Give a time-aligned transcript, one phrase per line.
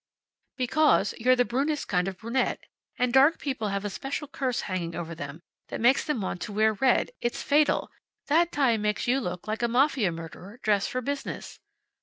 [0.57, 2.63] "Because you're the brunest kind of brunette.
[2.97, 6.51] And dark people have a special curse hanging over them that makes them want to
[6.51, 7.11] wear red.
[7.21, 7.91] It's fatal.
[8.25, 11.59] That tie makes you look like a Mafia murderer dressed for business."